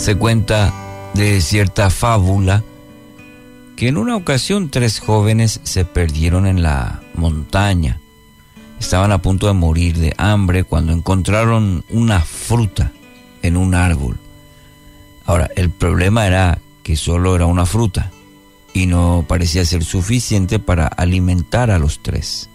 Se 0.00 0.16
cuenta 0.16 0.72
de 1.12 1.42
cierta 1.42 1.90
fábula 1.90 2.64
que 3.76 3.86
en 3.86 3.98
una 3.98 4.16
ocasión 4.16 4.70
tres 4.70 4.98
jóvenes 4.98 5.60
se 5.62 5.84
perdieron 5.84 6.46
en 6.46 6.62
la 6.62 7.02
montaña. 7.12 8.00
Estaban 8.80 9.12
a 9.12 9.20
punto 9.20 9.46
de 9.46 9.52
morir 9.52 9.98
de 9.98 10.14
hambre 10.16 10.64
cuando 10.64 10.94
encontraron 10.94 11.84
una 11.90 12.20
fruta 12.20 12.92
en 13.42 13.58
un 13.58 13.74
árbol. 13.74 14.18
Ahora, 15.26 15.50
el 15.54 15.68
problema 15.68 16.26
era 16.26 16.58
que 16.82 16.96
solo 16.96 17.36
era 17.36 17.44
una 17.44 17.66
fruta 17.66 18.10
y 18.72 18.86
no 18.86 19.26
parecía 19.28 19.66
ser 19.66 19.84
suficiente 19.84 20.58
para 20.58 20.86
alimentar 20.86 21.70
a 21.70 21.78
los 21.78 22.02
tres. 22.02 22.48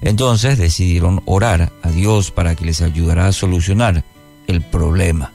Entonces 0.00 0.56
decidieron 0.56 1.20
orar 1.26 1.74
a 1.82 1.90
Dios 1.90 2.30
para 2.30 2.54
que 2.54 2.64
les 2.64 2.80
ayudara 2.80 3.26
a 3.26 3.32
solucionar 3.32 4.02
el 4.46 4.62
problema. 4.62 5.32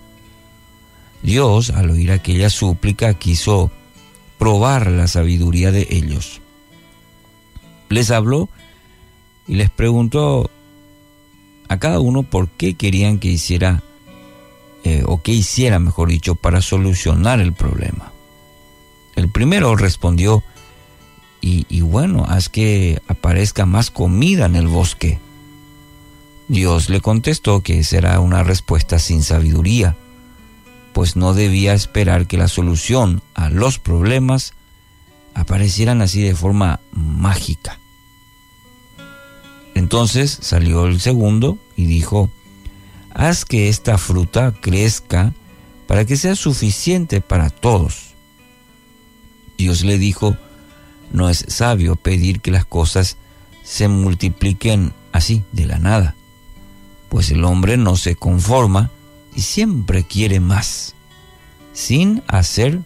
Dios, 1.23 1.69
al 1.69 1.89
oír 1.89 2.11
aquella 2.11 2.49
súplica, 2.49 3.13
quiso 3.13 3.71
probar 4.37 4.91
la 4.91 5.07
sabiduría 5.07 5.71
de 5.71 5.87
ellos. 5.89 6.41
Les 7.89 8.11
habló 8.11 8.49
y 9.47 9.55
les 9.55 9.69
preguntó 9.69 10.51
a 11.69 11.79
cada 11.79 12.01
uno 12.01 12.23
por 12.23 12.49
qué 12.49 12.73
querían 12.73 13.19
que 13.19 13.29
hiciera, 13.29 13.83
eh, 14.83 15.03
o 15.05 15.21
qué 15.21 15.31
hiciera, 15.31 15.79
mejor 15.79 16.09
dicho, 16.09 16.35
para 16.35 16.61
solucionar 16.61 17.39
el 17.39 17.53
problema. 17.53 18.11
El 19.15 19.29
primero 19.29 19.77
respondió, 19.77 20.43
y, 21.39 21.65
y 21.69 21.81
bueno, 21.81 22.25
haz 22.27 22.49
que 22.49 23.01
aparezca 23.07 23.65
más 23.65 23.91
comida 23.91 24.45
en 24.45 24.55
el 24.55 24.67
bosque. 24.67 25.19
Dios 26.49 26.89
le 26.89 26.99
contestó 26.99 27.61
que 27.61 27.79
esa 27.79 27.97
era 27.97 28.19
una 28.19 28.43
respuesta 28.43 28.99
sin 28.99 29.23
sabiduría 29.23 29.95
pues 30.93 31.15
no 31.15 31.33
debía 31.33 31.73
esperar 31.73 32.27
que 32.27 32.37
la 32.37 32.47
solución 32.47 33.21
a 33.33 33.49
los 33.49 33.79
problemas 33.79 34.53
aparecieran 35.33 36.01
así 36.01 36.21
de 36.21 36.35
forma 36.35 36.79
mágica. 36.91 37.79
Entonces 39.75 40.37
salió 40.41 40.85
el 40.85 41.01
segundo 41.01 41.57
y 41.75 41.87
dijo, 41.87 42.29
haz 43.13 43.43
que 43.45 43.69
esta 43.69 43.97
fruta 43.97 44.53
crezca 44.61 45.33
para 45.87 46.05
que 46.05 46.15
sea 46.15 46.35
suficiente 46.35 47.21
para 47.21 47.49
todos. 47.49 48.13
Dios 49.57 49.83
le 49.83 49.97
dijo, 49.97 50.37
no 51.11 51.29
es 51.29 51.45
sabio 51.47 51.95
pedir 51.95 52.41
que 52.41 52.51
las 52.51 52.65
cosas 52.65 53.17
se 53.63 53.87
multipliquen 53.87 54.93
así, 55.11 55.43
de 55.51 55.65
la 55.65 55.79
nada, 55.79 56.15
pues 57.09 57.31
el 57.31 57.43
hombre 57.45 57.77
no 57.77 57.95
se 57.95 58.15
conforma 58.15 58.91
y 59.35 59.41
siempre 59.41 60.03
quiere 60.03 60.39
más, 60.39 60.95
sin 61.73 62.23
hacer 62.27 62.81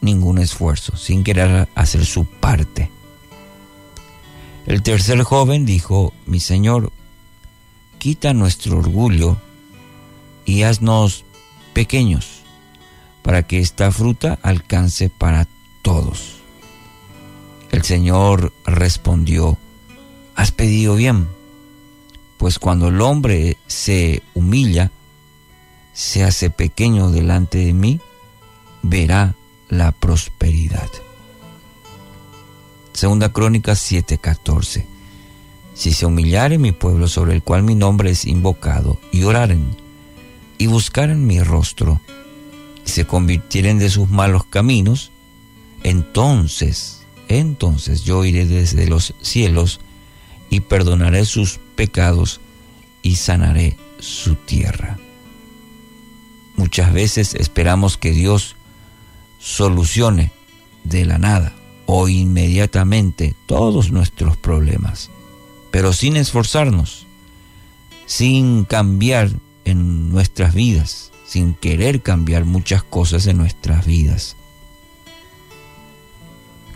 ningún 0.00 0.38
esfuerzo, 0.38 0.96
sin 0.96 1.24
querer 1.24 1.68
hacer 1.74 2.04
su 2.04 2.24
parte. 2.24 2.90
El 4.66 4.82
tercer 4.82 5.22
joven 5.22 5.66
dijo, 5.66 6.12
mi 6.26 6.40
Señor, 6.40 6.92
quita 7.98 8.32
nuestro 8.32 8.78
orgullo 8.78 9.36
y 10.44 10.62
haznos 10.62 11.24
pequeños 11.72 12.42
para 13.22 13.42
que 13.42 13.60
esta 13.60 13.90
fruta 13.90 14.38
alcance 14.42 15.08
para 15.08 15.48
todos. 15.82 16.36
El 17.70 17.82
Señor 17.82 18.52
respondió, 18.64 19.58
has 20.34 20.52
pedido 20.52 20.94
bien, 20.94 21.28
pues 22.36 22.58
cuando 22.58 22.88
el 22.88 23.00
hombre 23.00 23.56
se 23.66 24.22
humilla, 24.34 24.90
se 25.94 26.24
hace 26.24 26.50
pequeño 26.50 27.10
delante 27.10 27.58
de 27.58 27.72
mí, 27.72 28.00
verá 28.82 29.34
la 29.68 29.92
prosperidad. 29.92 30.90
Segunda 32.92 33.32
Crónica 33.32 33.72
7:14. 33.72 34.86
Si 35.74 35.92
se 35.92 36.06
humillare 36.06 36.58
mi 36.58 36.72
pueblo 36.72 37.08
sobre 37.08 37.34
el 37.34 37.42
cual 37.42 37.62
mi 37.62 37.74
nombre 37.74 38.10
es 38.10 38.26
invocado, 38.26 39.00
y 39.10 39.24
oraren, 39.24 39.76
y 40.58 40.66
buscaren 40.66 41.26
mi 41.26 41.40
rostro, 41.40 42.00
y 42.86 42.90
se 42.90 43.06
convirtieren 43.06 43.78
de 43.78 43.90
sus 43.90 44.10
malos 44.10 44.44
caminos, 44.44 45.10
entonces, 45.82 47.02
entonces 47.28 48.04
yo 48.04 48.24
iré 48.24 48.46
desde 48.46 48.86
los 48.86 49.14
cielos 49.20 49.80
y 50.50 50.60
perdonaré 50.60 51.24
sus 51.24 51.58
pecados 51.74 52.40
y 53.02 53.16
sanaré 53.16 53.76
su 53.98 54.36
tierra. 54.36 54.98
Muchas 56.56 56.92
veces 56.92 57.34
esperamos 57.34 57.96
que 57.96 58.12
Dios 58.12 58.56
solucione 59.38 60.32
de 60.84 61.04
la 61.04 61.18
nada 61.18 61.52
o 61.86 62.08
inmediatamente 62.08 63.34
todos 63.46 63.90
nuestros 63.90 64.36
problemas, 64.36 65.10
pero 65.70 65.92
sin 65.92 66.16
esforzarnos, 66.16 67.06
sin 68.06 68.64
cambiar 68.64 69.30
en 69.64 70.10
nuestras 70.10 70.54
vidas, 70.54 71.10
sin 71.26 71.54
querer 71.54 72.02
cambiar 72.02 72.44
muchas 72.44 72.82
cosas 72.82 73.26
en 73.26 73.38
nuestras 73.38 73.84
vidas. 73.86 74.36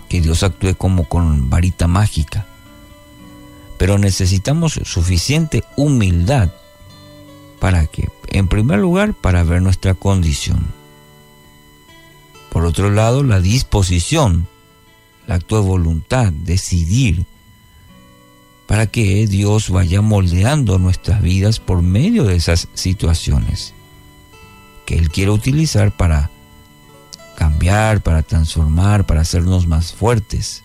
Que 0.08 0.20
Dios 0.20 0.42
actúe 0.42 0.74
como 0.74 1.08
con 1.08 1.50
varita 1.50 1.86
mágica, 1.86 2.46
pero 3.78 3.98
necesitamos 3.98 4.80
suficiente 4.84 5.62
humildad 5.76 6.50
¿Para 7.58 7.86
qué? 7.86 8.08
En 8.38 8.46
primer 8.46 8.78
lugar, 8.78 9.14
para 9.14 9.42
ver 9.42 9.60
nuestra 9.60 9.94
condición. 9.94 10.64
Por 12.52 12.64
otro 12.66 12.88
lado, 12.88 13.24
la 13.24 13.40
disposición, 13.40 14.46
el 15.26 15.32
acto 15.32 15.56
de 15.60 15.66
voluntad, 15.66 16.32
decidir, 16.32 17.26
para 18.68 18.86
que 18.86 19.26
Dios 19.26 19.70
vaya 19.70 20.02
moldeando 20.02 20.78
nuestras 20.78 21.20
vidas 21.20 21.58
por 21.58 21.82
medio 21.82 22.22
de 22.22 22.36
esas 22.36 22.68
situaciones 22.74 23.74
que 24.86 24.94
Él 24.94 25.08
quiere 25.08 25.32
utilizar 25.32 25.90
para 25.90 26.30
cambiar, 27.36 28.02
para 28.02 28.22
transformar, 28.22 29.04
para 29.04 29.22
hacernos 29.22 29.66
más 29.66 29.92
fuertes. 29.92 30.62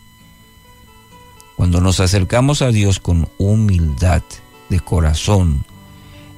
Cuando 1.55 1.81
nos 1.81 1.99
acercamos 1.99 2.61
a 2.61 2.67
Dios 2.67 2.99
con 2.99 3.29
humildad 3.39 4.21
de 4.69 4.79
corazón, 4.79 5.65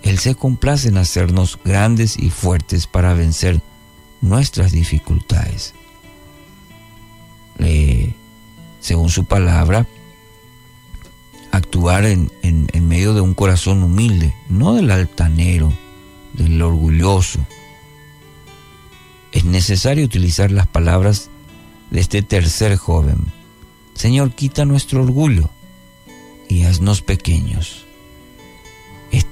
él 0.05 0.19
se 0.19 0.35
complace 0.35 0.87
en 0.87 0.97
hacernos 0.97 1.59
grandes 1.65 2.17
y 2.17 2.29
fuertes 2.29 2.85
para 2.85 3.13
vencer 3.15 3.61
nuestras 4.21 4.71
dificultades. 4.71 5.73
según 8.79 9.09
su 9.09 9.25
palabra, 9.25 9.87
actuar 11.51 12.05
en, 12.05 12.29
en 12.43 12.87
medio 12.87 13.15
de 13.15 13.21
un 13.21 13.33
corazón 13.33 13.81
humilde, 13.81 14.35
no 14.47 14.75
del 14.75 14.91
altanero, 14.91 15.73
del 16.33 16.61
orgulloso. 16.61 17.39
Es 19.31 19.43
necesario 19.43 20.05
utilizar 20.05 20.51
las 20.51 20.67
palabras 20.67 21.31
de 21.89 21.99
este 21.99 22.21
tercer 22.21 22.77
joven. 22.77 23.17
Señor, 23.95 24.33
quita 24.35 24.65
nuestro 24.65 25.01
orgullo 25.01 25.49
y 26.47 26.65
haznos 26.65 27.01
pequeños. 27.01 27.85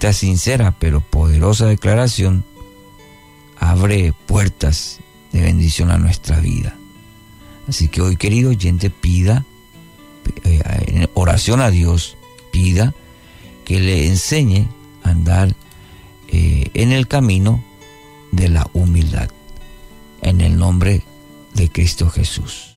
Esta 0.03 0.11
sincera 0.11 0.75
pero 0.77 0.99
poderosa 0.99 1.65
declaración 1.65 2.43
abre 3.57 4.11
puertas 4.25 4.99
de 5.31 5.41
bendición 5.41 5.91
a 5.91 5.97
nuestra 5.97 6.41
vida. 6.41 6.75
Así 7.69 7.87
que 7.87 8.01
hoy, 8.01 8.17
querido 8.17 8.49
oyente, 8.49 8.89
pida 8.89 9.45
eh, 10.43 10.61
en 10.87 11.09
oración 11.13 11.61
a 11.61 11.69
Dios, 11.69 12.17
pida 12.51 12.93
que 13.63 13.79
le 13.79 14.07
enseñe 14.07 14.67
a 15.03 15.11
andar 15.11 15.55
eh, 16.27 16.69
en 16.73 16.91
el 16.91 17.07
camino 17.07 17.63
de 18.33 18.49
la 18.49 18.69
humildad. 18.73 19.29
En 20.21 20.41
el 20.41 20.57
nombre 20.57 21.01
de 21.53 21.71
Cristo 21.71 22.09
Jesús. 22.09 22.71